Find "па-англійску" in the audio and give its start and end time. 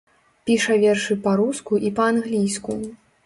1.99-2.79